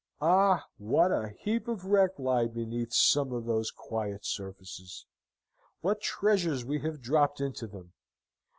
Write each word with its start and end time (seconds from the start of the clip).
Ah! 0.23 0.65
what 0.79 1.11
a 1.11 1.35
heap 1.41 1.67
of 1.67 1.85
wreck 1.85 2.17
lie 2.17 2.47
beneath 2.47 2.91
some 2.91 3.31
of 3.31 3.45
those 3.45 3.69
quiet 3.69 4.25
surfaces! 4.25 5.05
What 5.81 6.01
treasures 6.01 6.65
we 6.65 6.79
have 6.79 7.01
dropped 7.01 7.39
into 7.39 7.67
them! 7.67 7.93